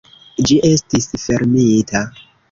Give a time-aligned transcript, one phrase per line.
[0.49, 2.01] Ĝi estis fermita.